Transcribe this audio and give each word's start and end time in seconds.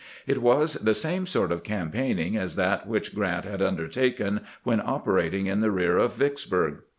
It 0.25 0.41
was 0.41 0.73
the 0.73 0.95
same 0.95 1.27
sort 1.27 1.51
of 1.51 1.61
campaigning 1.63 2.35
as 2.35 2.55
that 2.55 2.87
which 2.87 3.13
Grrant 3.13 3.45
had 3.45 3.61
undertaken 3.61 4.41
when 4.63 4.81
operating 4.81 5.45
in 5.45 5.61
the 5.61 5.69
rear 5.69 5.99
of 5.99 6.15
Vicksburg. 6.15 6.81